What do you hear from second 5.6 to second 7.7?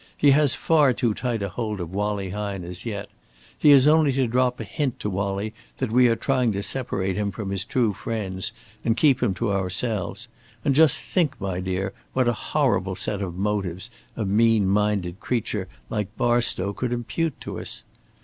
that we are trying to separate him from his